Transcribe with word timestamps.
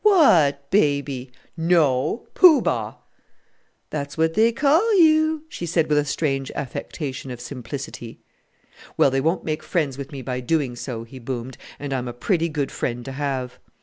"What 0.03 0.67
baby?" 0.71 1.31
"No, 1.55 2.25
Poo 2.33 2.59
Bah!" 2.63 2.95
"That's 3.91 4.17
what 4.17 4.33
they 4.33 4.51
call 4.51 4.99
you," 4.99 5.43
she 5.47 5.67
said 5.67 5.87
with 5.89 5.99
a 5.99 6.05
strange 6.05 6.49
affectation 6.55 7.29
of 7.29 7.39
simplicity. 7.39 8.17
"Well, 8.97 9.11
they 9.11 9.21
won't 9.21 9.45
make 9.45 9.61
friends 9.61 9.99
with 9.99 10.11
me 10.11 10.23
by 10.23 10.39
doing 10.39 10.75
so," 10.75 11.03
he 11.03 11.19
boomed, 11.19 11.55
"and 11.77 11.93
I'm 11.93 12.07
a 12.07 12.13
pretty 12.13 12.49
good 12.49 12.71
friend 12.71 13.05
to 13.05 13.11
have." 13.11 13.59